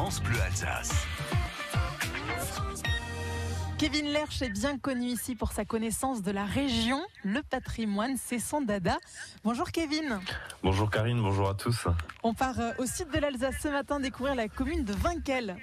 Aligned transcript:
France 0.00 0.22
Bleu 0.22 0.40
Alsace. 0.40 1.06
Kevin 3.76 4.10
Lerch 4.14 4.40
est 4.40 4.48
bien 4.48 4.78
connu 4.78 5.08
ici 5.08 5.34
pour 5.34 5.52
sa 5.52 5.66
connaissance 5.66 6.22
de 6.22 6.30
la 6.30 6.46
région. 6.46 7.02
Le 7.22 7.42
patrimoine, 7.42 8.16
c'est 8.16 8.38
son 8.38 8.62
dada. 8.62 8.96
Bonjour 9.44 9.70
Kevin. 9.70 10.18
Bonjour 10.62 10.88
Karine, 10.90 11.20
bonjour 11.20 11.50
à 11.50 11.54
tous. 11.54 11.86
On 12.22 12.32
part 12.32 12.58
euh, 12.60 12.72
au 12.78 12.86
sud 12.86 13.10
de 13.10 13.18
l'Alsace 13.18 13.56
ce 13.60 13.68
matin 13.68 14.00
découvrir 14.00 14.34
la 14.34 14.48
commune 14.48 14.84
de 14.84 14.94
Vinkel. 14.94 15.58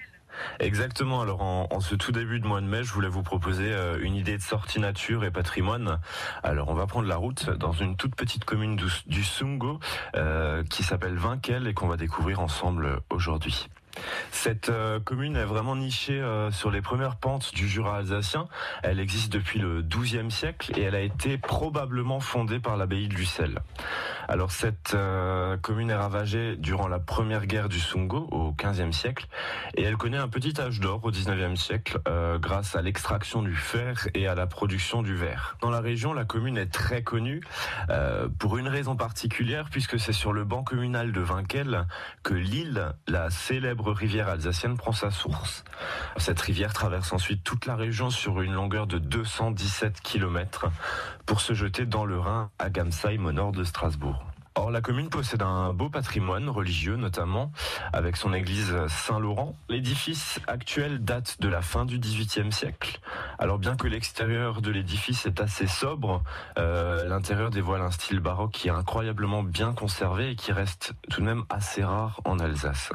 Exactement. 0.59 1.21
Alors 1.21 1.41
en, 1.41 1.79
ce 1.79 1.95
tout 1.95 2.11
début 2.11 2.39
de 2.39 2.45
mois 2.45 2.61
de 2.61 2.67
mai, 2.67 2.83
je 2.83 2.93
voulais 2.93 3.09
vous 3.09 3.23
proposer 3.23 3.73
euh, 3.73 3.97
une 4.03 4.13
idée 4.13 4.37
de 4.37 4.43
sortie 4.43 4.79
nature 4.79 5.23
et 5.23 5.31
patrimoine. 5.31 5.99
Alors 6.43 6.69
on 6.69 6.75
va 6.75 6.85
prendre 6.85 7.07
la 7.07 7.17
route 7.17 7.49
dans 7.49 7.71
une 7.71 7.97
toute 7.97 8.13
petite 8.13 8.45
commune 8.45 8.75
du, 8.75 9.23
Sungo 9.23 9.79
euh, 10.15 10.63
qui 10.65 10.83
s'appelle 10.83 11.15
Vinkel 11.15 11.65
et 11.65 11.73
qu'on 11.73 11.87
va 11.87 11.97
découvrir 11.97 12.39
ensemble 12.39 13.01
aujourd'hui. 13.09 13.67
Cette 14.31 14.69
euh, 14.69 14.99
commune 14.99 15.35
est 15.35 15.45
vraiment 15.45 15.75
nichée 15.75 16.19
euh, 16.19 16.51
sur 16.51 16.71
les 16.71 16.81
premières 16.81 17.15
pentes 17.15 17.53
du 17.53 17.67
Jura 17.67 17.97
alsacien. 17.97 18.47
Elle 18.83 18.99
existe 18.99 19.31
depuis 19.31 19.59
le 19.59 19.81
XIIe 19.81 20.31
siècle 20.31 20.77
et 20.77 20.83
elle 20.83 20.95
a 20.95 21.01
été 21.01 21.37
probablement 21.37 22.19
fondée 22.19 22.59
par 22.59 22.77
l'abbaye 22.77 23.07
de 23.07 23.15
Lucelle. 23.15 23.59
Alors 24.27 24.51
cette 24.51 24.93
euh, 24.93 25.57
commune 25.57 25.89
est 25.89 25.95
ravagée 25.95 26.55
durant 26.57 26.87
la 26.87 26.99
première 26.99 27.45
guerre 27.45 27.69
du 27.69 27.79
Sungo 27.79 28.27
au 28.31 28.53
XVe 28.53 28.91
siècle 28.91 29.27
et 29.75 29.83
elle 29.83 29.97
connaît 29.97 30.17
un 30.17 30.27
petit 30.27 30.59
âge 30.59 30.79
d'or 30.79 31.01
au 31.03 31.11
XIXe 31.11 31.59
siècle 31.59 31.99
grâce 32.39 32.75
à 32.75 32.81
l'extraction 32.81 33.41
du 33.41 33.55
fer 33.55 34.07
et 34.13 34.27
à 34.27 34.35
la 34.35 34.47
production 34.47 35.01
du 35.01 35.15
verre. 35.15 35.57
Dans 35.61 35.69
la 35.69 35.79
région, 35.79 36.13
la 36.13 36.25
commune 36.25 36.57
est 36.57 36.71
très 36.71 37.03
connue 37.03 37.41
pour 38.39 38.57
une 38.57 38.67
raison 38.67 38.95
particulière 38.95 39.69
puisque 39.71 39.99
c'est 39.99 40.13
sur 40.13 40.33
le 40.33 40.43
banc 40.43 40.63
communal 40.63 41.11
de 41.11 41.21
Vinkel 41.21 41.87
que 42.23 42.33
l'île, 42.33 42.93
la 43.07 43.29
célèbre 43.29 43.86
rivière 43.93 44.29
alsacienne 44.29 44.77
prend 44.77 44.91
sa 44.91 45.11
source. 45.11 45.63
Cette 46.17 46.39
rivière 46.41 46.73
traverse 46.73 47.13
ensuite 47.13 47.43
toute 47.43 47.65
la 47.65 47.75
région 47.75 48.09
sur 48.09 48.41
une 48.41 48.53
longueur 48.53 48.87
de 48.87 48.97
217 48.97 50.01
km 50.01 50.67
pour 51.25 51.41
se 51.41 51.53
jeter 51.53 51.85
dans 51.85 52.05
le 52.05 52.19
Rhin 52.19 52.49
à 52.59 52.69
Gamsheim 52.69 53.25
au 53.25 53.31
nord 53.31 53.51
de 53.51 53.63
Strasbourg. 53.63 54.23
Or, 54.59 54.71
la 54.71 54.81
commune 54.81 55.09
possède 55.09 55.43
un 55.43 55.71
beau 55.71 55.87
patrimoine 55.87 56.49
religieux, 56.49 56.95
notamment 56.95 57.51
avec 57.93 58.17
son 58.17 58.33
église 58.33 58.75
Saint-Laurent. 58.87 59.55
L'édifice 59.69 60.39
actuel 60.47 61.03
date 61.03 61.39
de 61.39 61.47
la 61.47 61.61
fin 61.61 61.85
du 61.85 61.99
XVIIIe 61.99 62.51
siècle. 62.51 62.99
Alors, 63.37 63.59
bien 63.59 63.75
que 63.75 63.87
l'extérieur 63.87 64.63
de 64.63 64.71
l'édifice 64.71 65.27
est 65.27 65.41
assez 65.41 65.67
sobre, 65.67 66.23
euh, 66.57 67.07
l'intérieur 67.07 67.51
dévoile 67.51 67.83
un 67.83 67.91
style 67.91 68.19
baroque 68.19 68.53
qui 68.53 68.69
est 68.69 68.71
incroyablement 68.71 69.43
bien 69.43 69.73
conservé 69.73 70.31
et 70.31 70.35
qui 70.35 70.51
reste 70.51 70.95
tout 71.11 71.21
de 71.21 71.25
même 71.27 71.43
assez 71.51 71.83
rare 71.83 72.19
en 72.25 72.39
Alsace. 72.39 72.91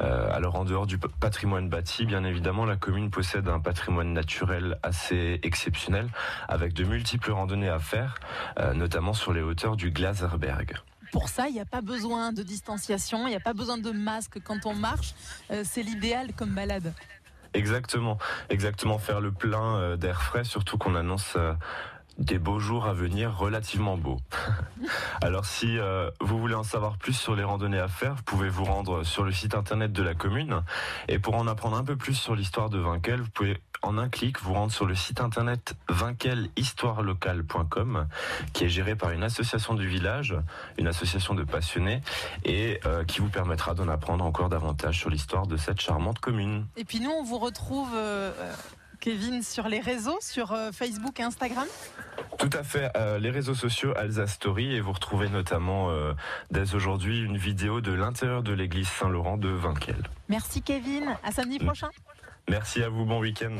Euh, 0.00 0.30
alors 0.32 0.56
en 0.56 0.64
dehors 0.64 0.86
du 0.86 0.98
patrimoine 0.98 1.68
bâti, 1.68 2.06
bien 2.06 2.24
évidemment, 2.24 2.64
la 2.64 2.76
commune 2.76 3.10
possède 3.10 3.48
un 3.48 3.60
patrimoine 3.60 4.12
naturel 4.12 4.78
assez 4.82 5.40
exceptionnel, 5.42 6.08
avec 6.48 6.72
de 6.72 6.84
multiples 6.84 7.32
randonnées 7.32 7.68
à 7.68 7.78
faire, 7.78 8.18
euh, 8.58 8.74
notamment 8.74 9.12
sur 9.12 9.32
les 9.32 9.42
hauteurs 9.42 9.76
du 9.76 9.90
Glaserberg. 9.90 10.76
Pour 11.10 11.28
ça, 11.28 11.48
il 11.48 11.54
n'y 11.54 11.60
a 11.60 11.64
pas 11.64 11.80
besoin 11.80 12.32
de 12.32 12.42
distanciation, 12.42 13.26
il 13.26 13.30
n'y 13.30 13.36
a 13.36 13.40
pas 13.40 13.54
besoin 13.54 13.78
de 13.78 13.90
masque 13.90 14.38
quand 14.44 14.66
on 14.66 14.74
marche. 14.74 15.14
Euh, 15.50 15.62
c'est 15.64 15.82
l'idéal 15.82 16.32
comme 16.34 16.50
balade. 16.50 16.92
Exactement, 17.54 18.18
exactement 18.50 18.98
faire 18.98 19.20
le 19.22 19.32
plein 19.32 19.96
d'air 19.96 20.20
frais, 20.20 20.44
surtout 20.44 20.76
qu'on 20.76 20.94
annonce 20.94 21.34
des 22.18 22.38
beaux 22.38 22.58
jours 22.58 22.86
à 22.86 22.92
venir 22.92 23.36
relativement 23.36 23.96
beaux. 23.96 24.18
Alors 25.22 25.46
si 25.46 25.78
euh, 25.78 26.10
vous 26.20 26.38
voulez 26.38 26.54
en 26.54 26.64
savoir 26.64 26.98
plus 26.98 27.12
sur 27.12 27.36
les 27.36 27.44
randonnées 27.44 27.78
à 27.78 27.88
faire, 27.88 28.16
vous 28.16 28.24
pouvez 28.24 28.48
vous 28.48 28.64
rendre 28.64 29.04
sur 29.04 29.22
le 29.24 29.32
site 29.32 29.54
internet 29.54 29.92
de 29.92 30.02
la 30.02 30.14
commune. 30.14 30.62
Et 31.06 31.20
pour 31.20 31.36
en 31.36 31.46
apprendre 31.46 31.76
un 31.76 31.84
peu 31.84 31.96
plus 31.96 32.14
sur 32.14 32.34
l'histoire 32.34 32.70
de 32.70 32.78
Vinkel, 32.78 33.20
vous 33.20 33.30
pouvez 33.30 33.60
en 33.82 33.98
un 33.98 34.08
clic 34.08 34.40
vous 34.40 34.54
rendre 34.54 34.72
sur 34.72 34.86
le 34.86 34.96
site 34.96 35.20
internet 35.20 35.76
vinkelhistoirelocale.com 35.88 38.08
qui 38.52 38.64
est 38.64 38.68
géré 38.68 38.96
par 38.96 39.12
une 39.12 39.22
association 39.22 39.74
du 39.74 39.86
village, 39.86 40.34
une 40.78 40.88
association 40.88 41.34
de 41.34 41.44
passionnés 41.44 42.00
et 42.44 42.80
euh, 42.84 43.04
qui 43.04 43.20
vous 43.20 43.28
permettra 43.28 43.74
d'en 43.74 43.86
apprendre 43.88 44.24
encore 44.24 44.48
davantage 44.48 44.98
sur 44.98 45.10
l'histoire 45.10 45.46
de 45.46 45.56
cette 45.56 45.80
charmante 45.80 46.18
commune. 46.18 46.66
Et 46.76 46.84
puis 46.84 46.98
nous 46.98 47.10
on 47.10 47.22
vous 47.22 47.38
retrouve 47.38 47.90
euh, 47.94 48.32
Kevin, 48.98 49.44
sur 49.44 49.68
les 49.68 49.78
réseaux, 49.78 50.18
sur 50.20 50.52
Facebook 50.72 51.20
et 51.20 51.22
Instagram? 51.22 51.68
Tout 52.38 52.50
à 52.52 52.62
fait, 52.62 52.90
euh, 52.96 53.18
les 53.18 53.30
réseaux 53.30 53.54
sociaux 53.54 53.92
Alsace 53.96 54.34
Story 54.34 54.74
et 54.74 54.80
vous 54.80 54.92
retrouvez 54.92 55.28
notamment 55.28 55.90
euh, 55.90 56.12
dès 56.52 56.74
aujourd'hui 56.74 57.20
une 57.20 57.36
vidéo 57.36 57.80
de 57.80 57.92
l'intérieur 57.92 58.44
de 58.44 58.52
l'église 58.52 58.88
Saint-Laurent 58.88 59.36
de 59.36 59.48
Vinkel. 59.48 59.96
Merci 60.28 60.62
Kevin, 60.62 61.16
à 61.24 61.32
samedi 61.32 61.58
prochain. 61.58 61.88
Merci 62.48 62.82
à 62.82 62.88
vous, 62.88 63.04
bon 63.04 63.18
week-end. 63.18 63.56